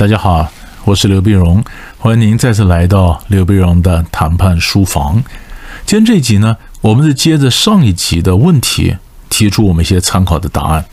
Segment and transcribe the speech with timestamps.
[0.00, 0.50] 大家好，
[0.86, 1.62] 我是刘碧荣，
[1.98, 5.22] 欢迎您再次来到刘碧荣的谈判书房。
[5.84, 8.96] 今天这一集呢，我们是接着上一集的问题，
[9.28, 10.86] 提出我们一些参考的答案。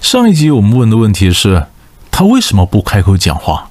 [0.00, 1.66] 上一集我们问的问题是，
[2.10, 3.68] 他为什么不开口讲话？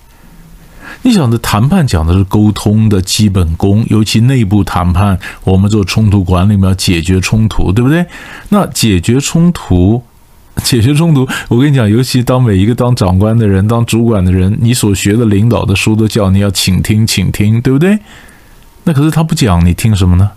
[1.01, 8.05] 你想的谈判讲的是沟通的基本功，尤其内部谈判，我们做冲突管理嘛，要解决冲突，对不对？
[8.47, 10.01] 那解决冲突。
[10.57, 17.99] 解决冲突，我跟你讲，尤其当每一个当长官的人、当主管的人，你所学的领导的书都叫你要倾听、倾听，对不对？
[18.83, 20.31] 那可是他不讲，你听什么呢？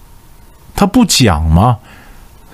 [0.74, 1.79] 他不讲嘛？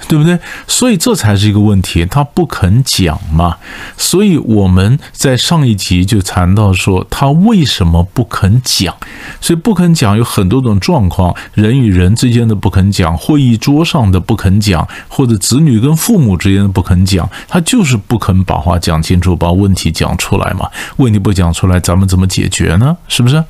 [0.08, 0.38] 对不对？
[0.66, 3.56] 所以这才是一个问题，他不肯讲嘛。
[3.96, 8.94] 所以我们在上一集就谈到说，他为什么不肯讲？
[9.40, 20.68] 所以不肯讲有很多种状况，人与人之间的不肯讲，会议桌上的不肯讲，或者子女跟父母之间的不肯讲，他就是不肯把话讲清楚，把问题讲出来嘛。
[20.96, 22.96] 问题不讲出来，咱们怎么解决呢？
[23.08, 23.42] 是不是？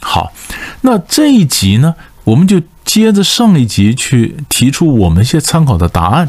[0.00, 0.32] 好，
[0.80, 2.60] 那这一集呢，我们就。
[2.90, 6.28] 接着上一集去提出我们一些参考的答案。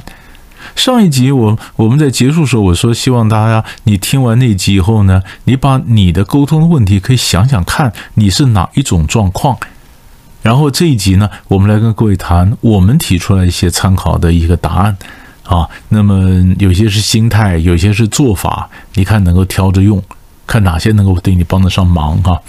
[0.76, 9.58] 上一集我我们在结束时候我说，希望大家你听完那集以后呢，你把你的沟通的问题可以想想看，你是哪一种状况。
[10.44, 14.95] 然后这一集呢，我们来跟各位谈我们提出来一些参考的一个答案
[15.42, 15.67] 啊。
[15.89, 20.00] 那么有些是心态，有些是做法，你看能够挑着用，
[20.45, 22.39] 看哪些能够对你帮得上忙哈。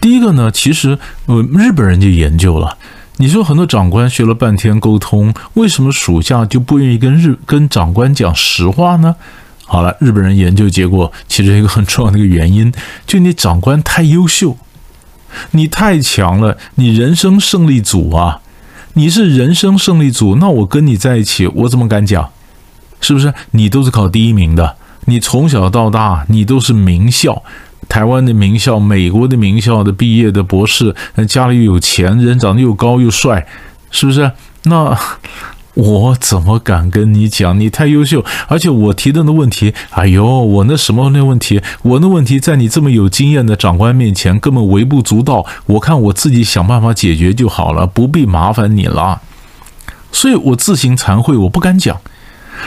[0.00, 0.96] 第一个呢，其实
[1.26, 2.78] 呃日本人就研究了。
[3.16, 9.14] 你说很多长官学了半天沟通，为什么属下就不愿意跟日跟长官讲实话呢？
[9.66, 12.72] 好了，日本人研究结果，其实一个很重要的一个原因，
[13.06, 14.56] 就你长官太优秀，
[15.52, 18.40] 你太强了，你人生胜利组啊，
[18.94, 22.28] 你是人生胜利组，那我跟你在一起，我怎么敢讲？
[23.00, 23.32] 是不是？
[23.52, 27.42] 你都是考第一名的，你从小到大，你都是名校。
[27.88, 30.94] 台湾的名校、美国的名校的毕业的博士，
[31.28, 33.46] 家里有钱，人长得又高又帅，
[33.90, 34.30] 是不是？
[34.64, 34.96] 那
[35.74, 37.58] 我怎么敢跟你讲？
[37.58, 49.20] 你太优秀，而且我提的那问题，哎呦，我那什么那问题，我那问题在你这么有经验的长官面前根本微不足道，我看我自己想办法解决就好了，不必麻烦你了。
[50.12, 52.00] 所以我自行惭愧，我不敢讲。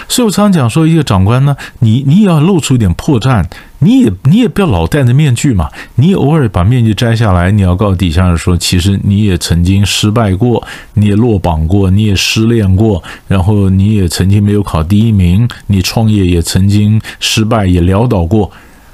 [0.07, 3.45] 所以我常讲说，一个长官呢，你你也要露出一点破绽，
[3.79, 18.51] 你也你也不要老戴着面具嘛，你偶尔把面具摘下来，你要告诉底下人说，其实你也曾经失败过，你也落榜过，你也失恋过，然后你也曾经没有考第一名，你创业也曾经失败，也潦倒过。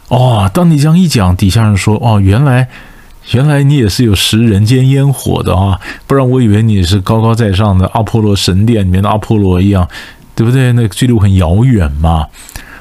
[0.09, 2.67] 哦，当你这样一讲，底下人说，哦，原来
[3.31, 9.87] 原来你也是有食人间烟火的啊，不然我以为你是高高在上的阿波罗神殿里面的阿波罗一样。
[10.35, 10.73] 对不对？
[10.73, 12.27] 那个距离很遥远嘛，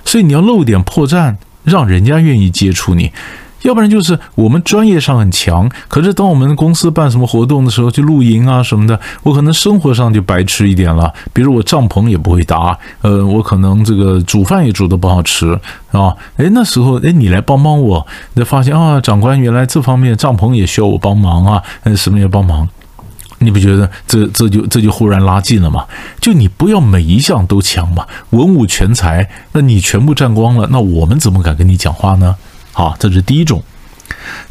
[0.04, 3.10] 所以你要露点破绽，让人家愿意接触你。
[3.62, 11.12] 要不然就是我们专业上很强，可是当我们公司办什么活动的时候，去露营啊什么的，我可能生活上就白吃一点了。
[11.32, 15.56] 比如我帐篷也不会搭，呃，我可能这个煮饭也煮得不好吃
[15.92, 16.12] 啊。
[16.36, 22.68] 哎，那时候哎，你来帮帮我，你就发现啊，长官原来这方面帐篷也需要我帮忙啊，嗯，什么也帮忙。
[23.42, 25.84] 你不觉得这这就这就忽然拉近了吗？
[26.20, 32.36] 就你不要每一项都强嘛，文武全才，那你全部占光了，那我们怎么敢跟你讲话呢？
[32.72, 33.62] 好，这是第一种。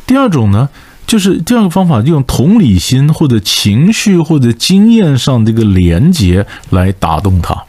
[0.05, 0.69] 第二种呢，
[1.07, 7.63] 就是第二个方法，用同理心或者情绪或者经验上这个连接来打动他。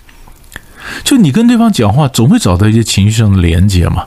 [1.04, 4.04] 就你跟对方讲话，总会找到一些情绪上的连接嘛。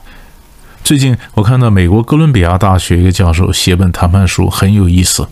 [0.84, 5.26] 最近我看到美国哥伦比亚大学一个教授写本谈判书，很有意思。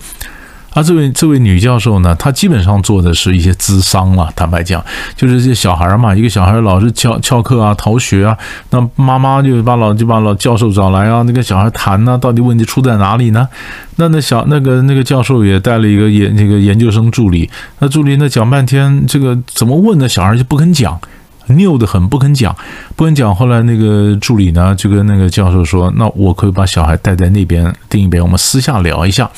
[0.74, 4.28] 啊，这位这位女教授呢，她基本上做的是一些咨商了。
[4.34, 4.84] 坦白讲，
[5.16, 8.36] 就是这小孩嘛，一个小孩老是翘翘课啊、逃学啊，
[8.70, 13.48] 那妈妈就把老就把老教授找来啊，那个小孩谈呢，到底问题出在哪里呢？
[13.96, 17.48] 那那小那个那个教授也带了一个研那个研究生助理，
[17.78, 20.08] 那助理呢讲半天，这个怎么问呢？
[20.08, 21.00] 小孩就不肯讲。
[21.46, 22.56] 拗得很，不肯讲，
[22.96, 23.34] 不肯讲。
[23.34, 29.30] 后来那个助理呢，就跟那个教授说：“那我可以把小孩带在那边，另一边我们私下聊一下。”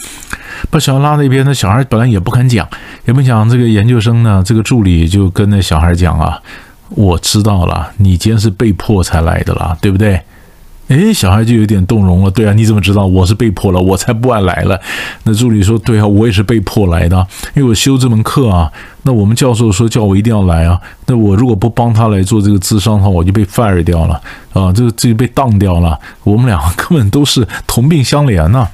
[0.70, 2.68] 把小孩拉那边，那小孩本来也不肯讲，
[3.04, 3.48] 也不讲。
[3.48, 6.38] 这个研究生呢，这个助理就跟那小孩讲啊
[6.90, 10.20] ：“我知道了，你今天是被迫才来的啦，对不对？”
[10.88, 12.30] 哎，小孩就有点动容了。
[12.30, 13.80] 对啊，你怎么知道我是被迫了？
[13.80, 14.80] 我才不爱来了。
[15.24, 18.70] 那助理说：“对啊，我也是被迫来的，因为我修这门课啊。
[19.02, 20.80] 那我们教授说叫我一定要来啊。
[21.06, 24.14] 那我如果不帮他来做这个智商的话，我就被 fire 掉了
[24.52, 25.98] 啊，这个自己被当掉了。
[26.22, 28.68] 我们两个根本都是同病相怜呐。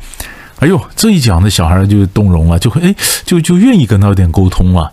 [0.62, 2.94] 哎呦，这一讲，那小孩就动容了，就会哎，
[3.24, 4.92] 就就愿意跟他有点沟通了。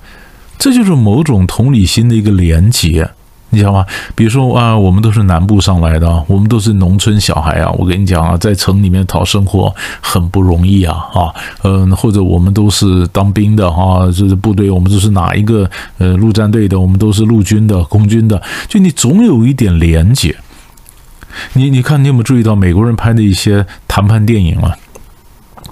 [0.57, 3.07] 这就是某种同理心的一个连接。
[3.51, 3.85] 你知道吗？
[4.13, 7.71] 比如说啊，我们都是南部上来的，我们都是农村小孩啊。
[7.77, 11.33] 我跟你讲啊，在城里面讨生活很不容易啊啊，
[11.63, 15.69] 嗯，或者我们都是当兵的哈，就是部队，我们都是哪一个
[15.99, 20.35] 呃陆战队的，我们都是陆军的、空军的，就你总有一点连结。
[21.53, 24.75] 你你看，你有没有注意到美国人拍的一些谈判电影啊？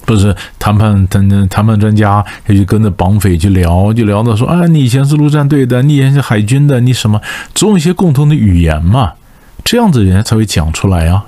[0.07, 7.21] 不是谈判谈谈判专家，也就跟着绑匪去聊，就聊到说啊，你以前是陆战队的，你以前是海军的，你什么
[7.54, 9.12] 总有一些共同的语言嘛，
[9.65, 11.25] 这样子人家才会讲出来啊。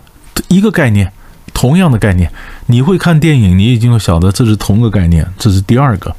[0.47, 1.11] 一个概念，
[1.53, 2.31] 同样的概念，
[2.67, 5.27] 你会看电影，你已经会晓得这是同个概念。
[5.37, 6.15] 这是第二个，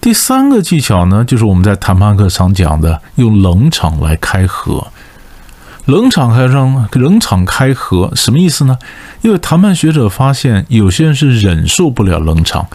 [0.00, 4.86] 第三个技巧呢，就是我们在谈判课常讲的，用冷场来开合。
[5.88, 8.76] 冷场开让冷场开合什么意思呢？
[9.22, 12.66] 因为谈判学者发现，有些人是忍受不了冷场。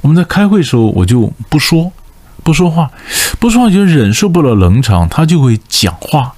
[0.00, 1.92] 我们在开会时候，我就不说，
[2.42, 2.90] 不说话，
[3.38, 6.32] 不说话就忍受不了冷场，他就会讲话，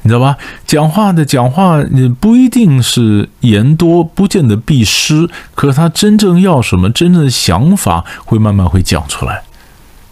[0.00, 0.38] 你知道吧？
[0.66, 9.42] 讲话的讲话，你不一定是言多，不见得必失，可是他真正要什么，真正的想法会慢慢会讲出来，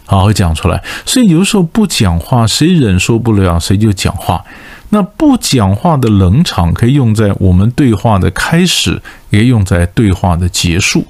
[0.07, 0.83] 好，会讲出来。
[1.05, 4.43] 所以有时候不讲话，谁忍受不了，谁就讲话。
[4.89, 11.05] 那不讲话的冷场可以用在我们对话的开始，也用在对话的结束。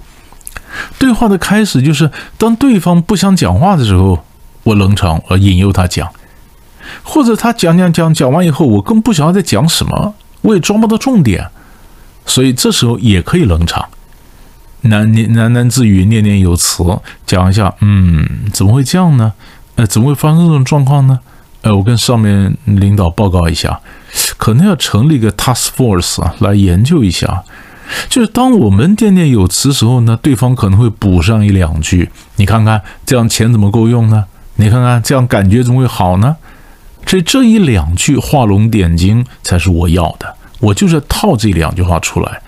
[0.98, 4.24] 对话的开始就是当对方不想讲话的时候，
[4.64, 6.08] 我冷场，我引诱他讲；
[7.04, 11.48] 或者他讲讲讲讲完以后，我更不晓得在讲什么，我也抓不到重点，
[12.26, 13.88] 所以这时候也可以冷场，
[14.84, 16.84] 喃喃喃喃自语，念念有词，
[17.26, 19.34] 讲一下，嗯，怎么会这样呢？
[19.76, 21.20] 呃，怎么会发生这种状况呢？
[21.62, 23.80] 呃，我跟上面领导报告一下，
[24.38, 27.44] 可能要成立一个 task force，来研究一下。
[28.10, 32.10] 就是当我们念念有词时候呢，对方可能会补上一两句。
[32.36, 34.26] 你看看这样钱怎么够用呢？
[34.56, 36.36] 你看看这样感觉怎么会好呢？
[37.06, 42.42] 这这一两句画龙点睛才是我要的，我就是套这两句话出来。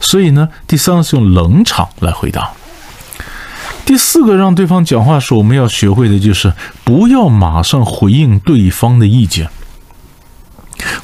[0.00, 2.50] 所以呢，第三个是用冷场来回答。
[3.86, 6.54] 第四个让对方讲话时，我们要学会的就是
[6.84, 9.50] 不要马上回应对方的意见。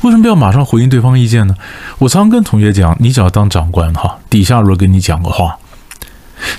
[0.00, 1.54] 为什么要马上回应对方意见呢？
[1.98, 5.58] 我常跟同学讲，你只要当长官哈，底下如果跟你讲个话，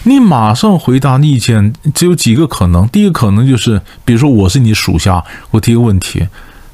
[0.04, 2.88] 你马上回答意见，只有几个可能。
[2.88, 6.28] 第一个可能就是，比如说我是你属下，我提个问题，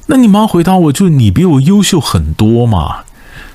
[0.07, 2.98] 那你马上回答我，就你比我优秀很多嘛，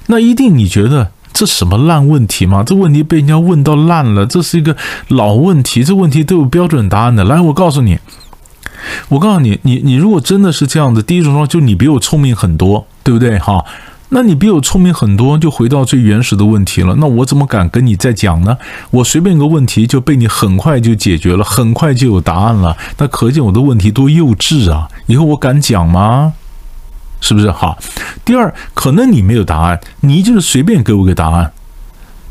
[0.06, 1.12] 那一定你觉得。
[1.32, 2.62] 这什么烂问题吗？
[2.64, 4.76] 这问题被人家问到烂了，这是一个
[5.08, 7.24] 老问题，这问题都有标准答案的。
[7.24, 7.98] 来，我告诉你，
[9.08, 13.38] 我告诉你，你你如果真的是这样子，第一种状况就你比我聪明很多，对不对？
[13.38, 13.64] 哈，
[14.10, 16.94] 那你比我聪明很多，就回到最原始的问题了。
[16.98, 18.58] 那我怎么敢跟你再讲呢？
[18.90, 22.76] 我随便一个问题就被你很快就解决了，很快就有答案了。
[22.98, 24.88] 那可见我的问题多幼稚啊！
[25.06, 26.34] 以后我敢讲吗？
[27.22, 27.78] 是不是好？
[28.22, 31.52] 第二，可能你没有答案，你就是随便给我个答案，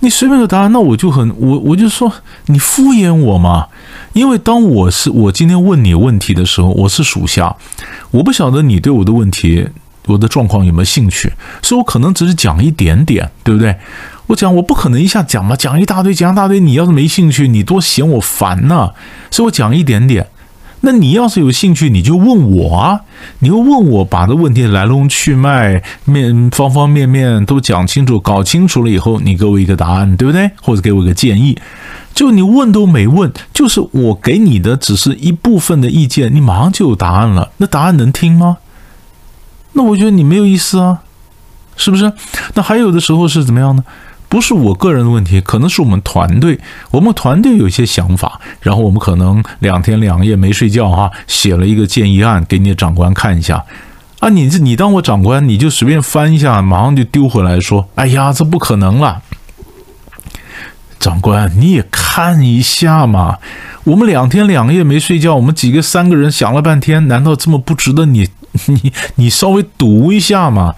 [0.01, 2.11] 你随便个答案，那我就很我我就说
[2.45, 3.67] 你敷衍我嘛。
[4.13, 7.55] 因为当我是我今天问你问题的时候，我是属下，
[8.11, 9.65] 我不晓得你对我的问题、
[10.07, 13.73] 我的状况有没有兴趣，所以我可能只是讲一点点，对不对？
[14.27, 18.91] 我讲我不可能一下讲嘛，讲一大堆，讲一大堆，你要是没兴趣，你多嫌我烦呢。
[19.29, 20.27] 所以我讲一点点。
[20.83, 23.01] 那你要是有兴趣，你就问我啊！
[23.39, 30.49] 你会问我，把这问题来龙去脉、面方方面面都讲清楚、搞清楚了以后，你给我一个答案，对不对？
[30.61, 31.55] 或者给我一个建议。
[32.13, 37.51] 就你问都没问，就是我给你的只是一部分的意见，你马上就有答案了。
[37.57, 38.57] 那答案能听吗？
[39.73, 41.03] 那我觉得你没有意思啊，
[41.77, 42.11] 是不是？
[42.55, 43.83] 那还有的时候是怎么样呢？
[44.31, 46.57] 不是我个人的问题，可能是我们团队，
[46.89, 53.65] 我们团队有一些想法，然后我们可能两天两夜没睡觉哈，写了一个建议案给你的长官看一下，
[54.19, 59.21] 啊，你这你当我长官，你就随便翻一下，马上就丢回来说，哎呀，这不可能了，
[60.97, 63.37] 长官你也看一下嘛，
[63.83, 68.29] 我们两天两夜没睡觉，我们几个三个人想了半天，难道这么不值得你
[68.67, 70.75] 你你稍微读一下嘛？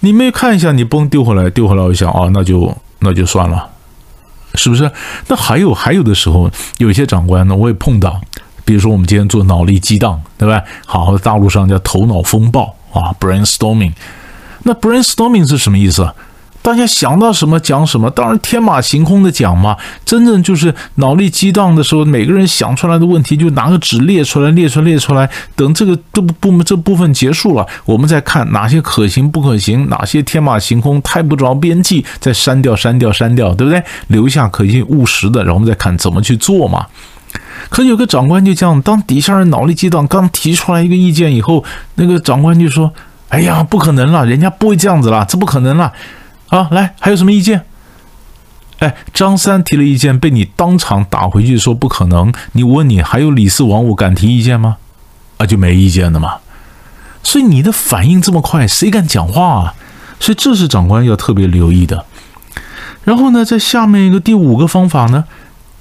[0.00, 3.68] 你没看一下，你嘣丢回来，丢回来，我想啊，那就那就算了，
[4.54, 4.90] 是不是？
[5.28, 8.20] 那还有还有的时候，有些长官呢，我也碰到，
[8.64, 10.62] 比如说我们今天做脑力激荡，对吧？
[10.86, 13.92] 好，大陆上叫头脑风暴啊，brainstorming。
[14.62, 16.12] 那 brainstorming 是什么意思？
[16.62, 19.76] 大家想到什么讲什么，当然天马行空的讲嘛。
[20.04, 25.28] 真正就是脑力激荡的时候，每个人想出来的问题就拿个纸列出来，列出来，列出来。
[25.56, 33.82] 等这个这部门这部分结束了，我们再看哪些可行不可行，哪些天马行空太不着边际，再删掉删掉删掉，对不对？
[34.08, 36.86] 留下可行务实的，然后我们再看怎么去做嘛。
[37.68, 41.64] 可有个长官就这样，当底下人脑力激荡刚提出来一个意见以后，
[41.94, 42.92] 那个长官就说
[43.30, 45.92] ：“哎呀，不可能了，人家不会这样子啦，这不可能了。
[46.50, 47.64] 啊，来，还有什么意见？
[48.80, 52.32] 哎，张三提了意见，被你当场打回去说不可能。
[52.52, 54.76] 你问你还有李四王五敢提意见吗？
[55.36, 56.38] 啊，就没意见的嘛。
[57.22, 59.74] 所以你的反应这么快，谁敢讲话啊？
[60.18, 62.04] 所以这是长官要特别留意的。
[63.04, 65.24] 然后呢，在下面一个第五个方法呢，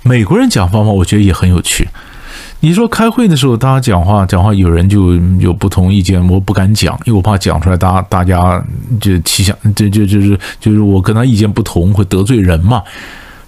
[0.03, 1.89] 美国人讲方法，我觉得也很有趣。
[2.62, 8.62] 你说开会的时候，大家讲话讲话，有人就有不同意见，我不敢讲，因为我怕讲出来，大家大家
[9.00, 12.84] 就气想，就就就是就是我跟他意见不同，会得罪人嘛。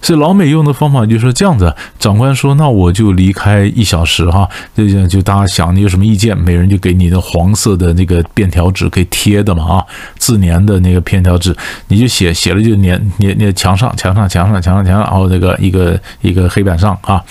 [0.01, 9.86] 所以老美用的方法就是说这样子，长官说，那我就离开一小时哈，就就大家想你有什么意见，每人就给你的黄色的那个便条纸给贴的嘛啊，
[10.18, 11.56] 自粘的那个便条纸，
[11.89, 17.22] 你就写写了就粘粘粘墙上墙上墙上墙上墙上，然后那个一个一个黑板上啊。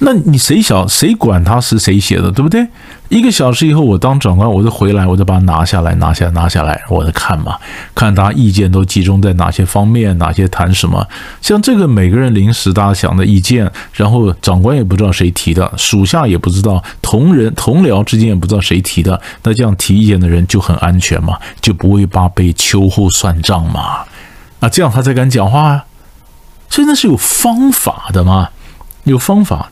[0.00, 2.66] 那你谁小谁管他是谁写的，对不对？
[3.08, 7.56] 一个小时以后，我当长官，我就回来，我就把它拿下来，拿下，拿下来，我再看嘛，
[7.96, 11.04] 看大家意见都集中在哪些方面，哪些谈什么。
[11.40, 24.04] 像这个每个人临时大家想的意见，然后长官也不知道谁提的，属下也不知道，同仁同僚之间也不知道谁提的，那这样提意见的人就很安全嘛，就不会怕被秋后算账嘛。
[24.60, 25.84] 啊，这样他才敢讲话啊。
[26.70, 28.50] 所以那是有方法的嘛，
[29.04, 29.70] 有方法。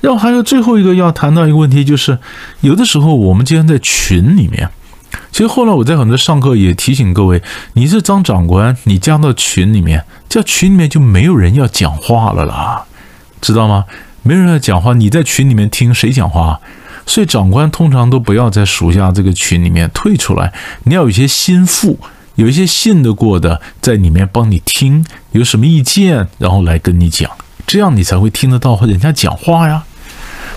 [0.00, 2.18] 然后还有最后一个要谈到一个问题，就是
[2.60, 4.68] 有的时候我们竟然在群里面。
[5.32, 12.84] 其实后来我在很多上课也提醒各位，你是张长官，你加到群里面，这群里面就没有人要讲话了啦，
[13.40, 13.86] 知道吗？
[14.22, 16.60] 没人要讲话，你在群里面听谁讲话？
[17.06, 20.52] 所以长官通常都不要在属下这个群里面退出来，
[20.84, 21.98] 你要有一些心腹，
[22.34, 25.02] 有一些信得过的在里面帮你听，
[25.32, 27.30] 有什么意见，然后来跟你讲。
[27.66, 29.84] 这样你才会听得到人家讲话呀，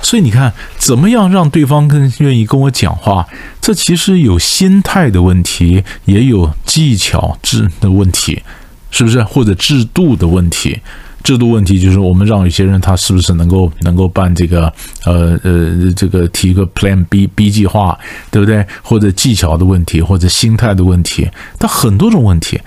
[0.01, 3.27] 所以你看，怎么样让对方更愿意跟我讲话？
[3.62, 8.41] 这其实有心态的问题，也有技巧制的问题，
[8.89, 9.24] 是不是？
[9.24, 10.79] 或者制度的问题？
[11.24, 14.74] 制度问题就是我们让有些人他是不是能够能够办这个
[15.05, 17.96] 呃呃这个提个 Plan B B 计划，
[18.31, 18.65] 对不对？
[18.81, 21.29] 或者技巧的问题，或者心态的问题，
[21.60, 22.60] 它很多种问题。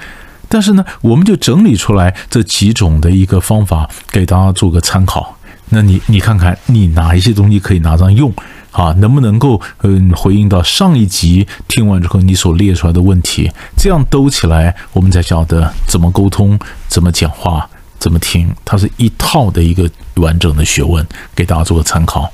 [0.48, 5.36] 但是呢，我们就整理出来这几种的一个方法，给大家做个参考。
[5.70, 8.32] 那你你看看，你哪一些东西可以拿上用
[8.70, 8.92] 啊？
[8.98, 13.50] 能不能够嗯回应到上一集听完之后你所列出来的问题？
[13.76, 17.68] 这样兜起来，我们才晓得怎么沟通、怎么讲话、
[17.98, 18.54] 怎么听。
[18.64, 21.04] 它是一套的一个完整的学问，
[21.34, 22.30] 给大家做个参考。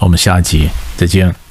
[0.00, 1.41] 我们下一集再见。